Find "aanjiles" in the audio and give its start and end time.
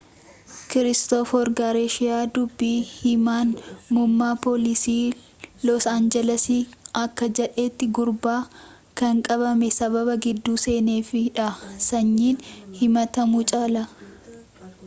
5.93-6.47